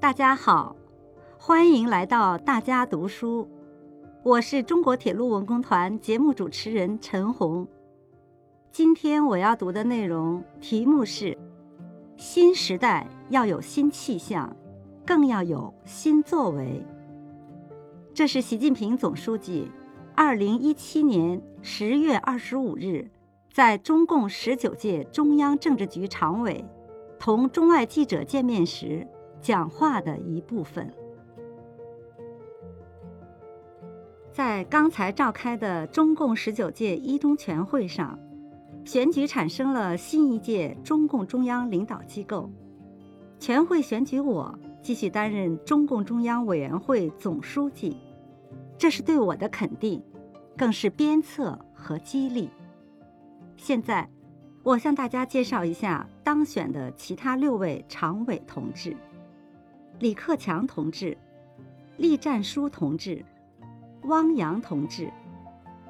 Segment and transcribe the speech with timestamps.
[0.00, 0.76] 大家好，
[1.36, 3.48] 欢迎来到大家读书。
[4.22, 7.66] 我是中国铁路文工团节目主持人陈红。
[8.70, 11.36] 今天我要读的内容题目是：
[12.16, 14.54] 新时代要有新气象，
[15.04, 16.84] 更要有新作为。
[18.14, 19.70] 这是习近平总书记
[20.14, 23.10] 二零一七年十月二十五日
[23.58, 26.64] 在中共十九届中央政治局常委
[27.18, 29.04] 同中外记者见面时。
[29.40, 30.88] 讲话的一部分，
[34.30, 38.16] 在刚才召开的中共十九届一中全会上，
[38.84, 42.48] 选举产生了新一届中共中央领导机构。
[43.40, 47.96] 全会选举我继续担任中共中央委员会总书记，
[48.76, 50.00] 这是对我的肯定，
[50.56, 52.50] 更是鞭策和激励。
[53.58, 54.08] 现在，
[54.62, 58.96] 我向大家介绍一下当选的其他六位常委同志。
[59.98, 61.18] 李克强同志、
[61.96, 63.22] 栗战书同志、
[64.04, 65.12] 汪洋同志、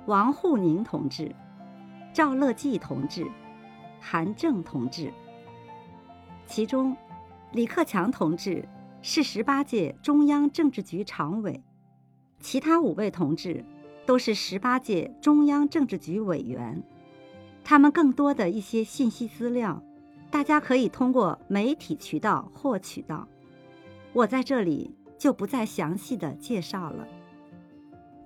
[0.07, 1.31] 王沪宁同志、
[2.11, 3.31] 赵乐际同志、
[4.01, 5.13] 韩正同志。
[6.47, 6.97] 其中，
[7.53, 8.67] 李克强同志
[9.03, 11.63] 是十八届中央政治局常委，
[12.41, 13.63] 其他五位同志
[14.07, 16.83] 都是十八届中央政治局委员。
[17.69, 19.83] 他们更多的一些信息资料，
[20.31, 23.29] 大家可以通过媒体渠道获取到。
[24.15, 27.07] 我在这里就不再详细的介绍了。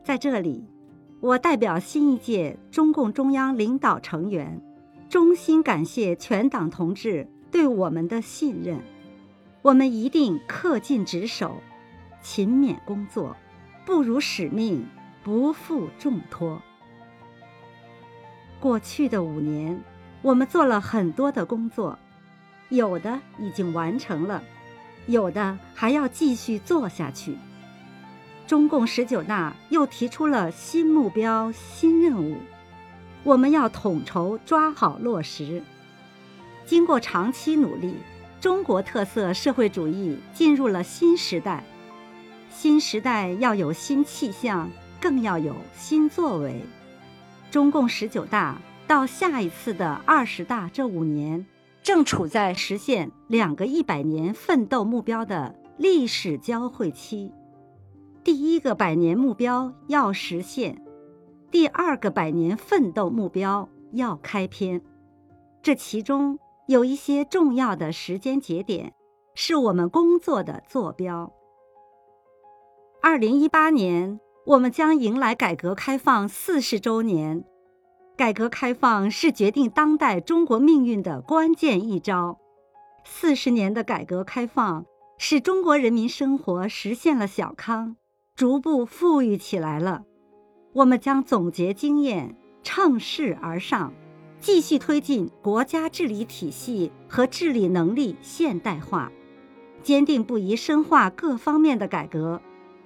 [0.05, 0.65] 在这里，
[1.19, 4.63] 我代表新一届中共中央领导成员，
[5.09, 8.79] 衷心感谢全党同志对我们的信任。
[9.63, 11.57] 我们一定恪尽职守，
[12.23, 13.37] 勤勉工作，
[13.85, 14.87] 不辱使命，
[15.25, 16.63] 不负重托。
[18.63, 19.83] 过去的五年，
[20.23, 21.99] 我们做了很多的工作，
[22.69, 24.41] 有的已经完成了。
[25.09, 27.37] 有的还要继续做下去。
[28.47, 32.37] 中共十九大又提出了新目标、新任务，
[33.25, 35.61] 我们要统筹抓好落实。
[36.65, 37.97] 经过长期努力，
[38.41, 41.65] 中国特色社会主义进入了新时代。
[42.49, 46.65] 新时代要有新气象，更要有新作为。
[47.53, 51.47] 中共十九大到下一次的二十大这五年。
[51.83, 57.31] 正处在实现两个一百年奋斗目标的历史交汇期，
[58.25, 60.83] 第一个百年目标要实现，
[61.51, 64.81] 第二个百年奋斗目标要开篇。
[65.61, 68.95] 这其中有一些重要的时间节点，
[69.35, 71.31] 是我们工作的坐标。
[73.03, 77.45] 二零一八年，我们将迎来改革开放四十周年。
[78.17, 82.39] 改革开放是决定当代中国命运的关键一招。
[83.05, 84.85] 四十年的改革开放，
[85.17, 87.97] 使中国人民生活实现了小康，
[88.35, 90.03] 逐步富裕起来了。
[90.73, 93.93] 我们将总结经验，乘势而上，
[94.41, 99.13] 继续推进国家治理体系和治理能力现代化，
[99.83, 102.41] 坚定不移深化各方面的改革，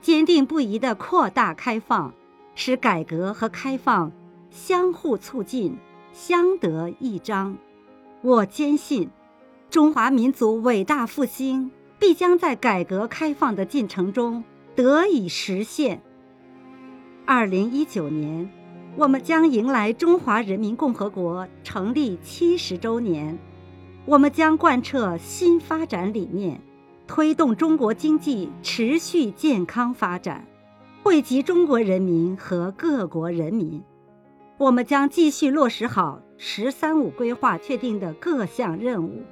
[0.07, 2.15] 坚定不移地扩大开放，
[2.55, 4.13] 使改革和开放。
[4.53, 5.77] 相互促进，
[6.13, 7.57] 相得益彰。
[8.23, 9.11] 我坚信，
[9.69, 14.45] 中华民族伟大复兴必将在改革开放的进程中
[14.77, 16.01] 得以实现。
[17.25, 18.49] 二零一九年，
[18.97, 23.37] 我们将迎来中华人民共和国成立七十周年。
[24.05, 26.61] 我们将贯彻新发展理念，
[27.07, 30.47] 推动中国经济持续健康发展，
[31.03, 33.83] 惠及中国人民和各国人民。
[34.59, 39.23] 我们将继续落实好“十三五”规划确定的各项任务，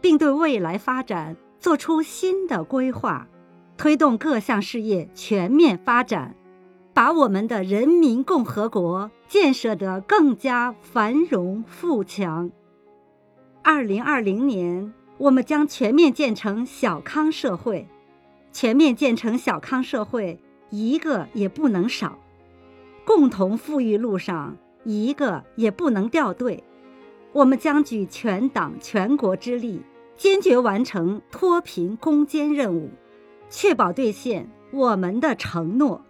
[0.00, 3.28] 并对未来发展做出新的规划，
[3.76, 6.34] 推动各项事业全面发展，
[6.94, 12.50] 把我们的人民共和国建设得更加繁荣富强。
[13.62, 17.86] 二零二零年，我们将全面建成小康社会，
[18.50, 20.40] 全面建成小康社会，
[20.70, 22.18] 一个也不能少。
[23.04, 26.64] 共同富裕路上，一个也不能掉队。
[27.32, 29.82] 我们将举全党全国之力，
[30.16, 32.90] 坚决完成脱贫攻坚任务，
[33.48, 36.04] 确保兑现我们的承诺。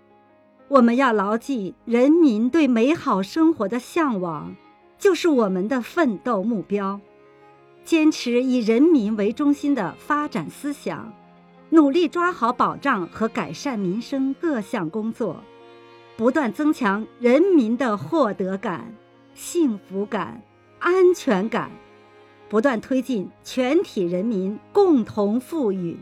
[0.69, 4.57] 我们要牢记人民对美好生活的向往，
[4.97, 6.99] 就是我们的奋斗目标。
[7.85, 11.13] 坚持以人民为中心的发展思想，
[11.71, 15.43] 努力抓好保障和改善民生各项工作。
[16.17, 18.95] 不断增强人民的获得感、
[19.35, 20.43] 幸福感、
[20.79, 21.71] 安全感，
[22.49, 25.97] 不断推进全体人民共同富裕。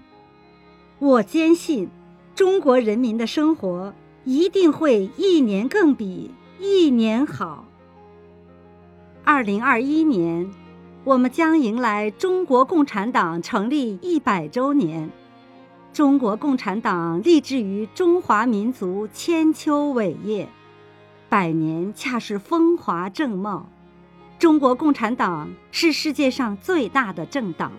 [0.99, 1.89] 我坚信，
[2.35, 3.95] 中国人民的生活
[4.25, 7.65] 一定会一年更比一年好。
[9.25, 10.51] 二零二一年，
[11.03, 15.11] 我们将迎来中国共产党成立一百周年。
[15.95, 20.47] 中国共产党立志于中华民族千秋伟业，
[21.31, 23.67] 百年恰是风华正茂。
[24.39, 27.73] 中国共产党是世界上最大的政党，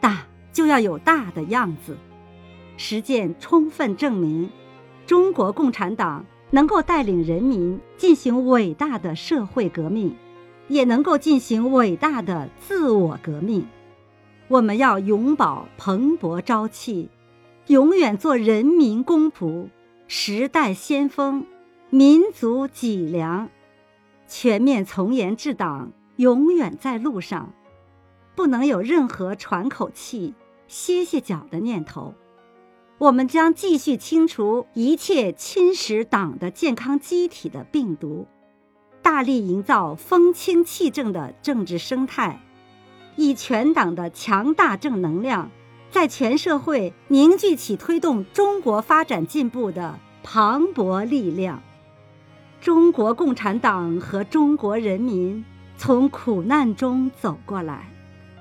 [0.00, 1.96] 大就要有大的样子。
[2.76, 4.50] 实践充分证明，
[5.06, 10.14] 中国共产党能够带领人民进行伟大的社会革命。
[10.68, 13.66] 也能够进行伟大的自我革命。
[14.48, 17.10] 我们要永葆蓬勃朝气，
[17.66, 19.68] 永远做人民公仆、
[20.06, 21.44] 时代先锋、
[21.90, 23.48] 民族脊梁。
[24.26, 27.52] 全面从严治党永远在路上，
[28.34, 30.34] 不能有任何喘口气、
[30.66, 32.14] 歇歇脚的念头。
[32.98, 38.26] 我们将继续清除一切侵蚀党的健康机体的病毒。
[39.10, 42.42] 大力营造风清气正的政治生态，
[43.16, 45.50] 以全党的强大正能量，
[45.90, 51.62] 在全社会凝聚起推动中国发展进步的磅礴力量。
[52.60, 55.42] 中国共产党和中国人民
[55.78, 57.90] 从苦难中走过来，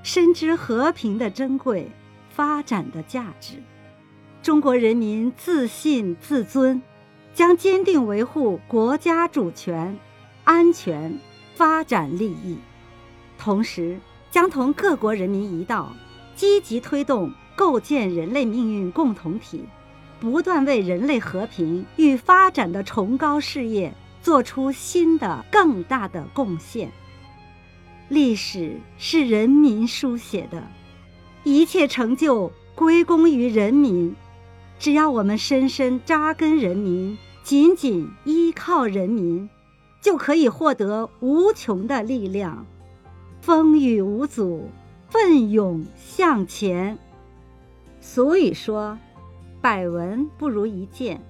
[0.04, 1.90] 深知和平的珍贵，
[2.30, 3.54] 发展的价值。
[4.44, 6.82] 中国人民自信自尊，
[7.34, 9.98] 将坚定维护国家主权。
[10.48, 11.20] 安全、
[11.56, 12.58] 发展利益，
[13.38, 14.00] 同时
[14.32, 15.94] 将同各国人民一道，
[16.38, 19.66] 积极推动构建人类命运共同体，
[20.22, 26.90] 不断为人类和平与发展的崇高事业做出新的、更大的贡献。
[28.08, 30.66] 历史是人民书写的，
[31.44, 34.16] 一切成就归功于人民。
[34.80, 39.50] 只要我们深深扎根人民，紧紧依靠人民。
[40.08, 42.66] 就可以获得无穷的力量，
[43.42, 44.70] 风雨无阻，
[45.10, 46.98] 奋勇向前。
[48.00, 48.98] 俗语说
[49.60, 51.22] ：“百闻不如一见。”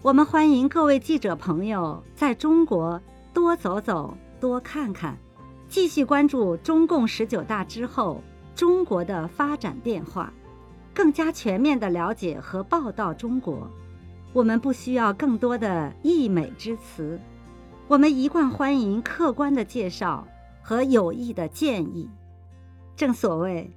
[0.00, 2.98] 我们欢迎各位记者朋友在中国
[3.34, 5.18] 多走走、多看看，
[5.68, 8.22] 继续关注中共十九大之后
[8.54, 10.32] 中国的发展变化，
[10.94, 13.70] 更加全面的了解和报道中国。
[14.32, 17.20] 我们不需要更多的溢美之词。
[17.88, 20.26] 我们一贯欢迎客观的介绍
[20.60, 22.10] 和有益的建议。
[22.96, 23.70] 正所谓，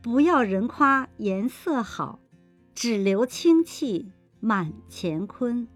[0.00, 2.20] 不要人夸颜色好，
[2.72, 5.66] 只留清气满乾坤。